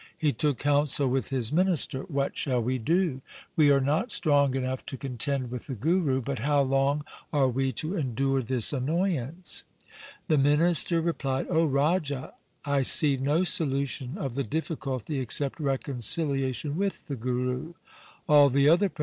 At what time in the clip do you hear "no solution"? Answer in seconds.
13.17-14.17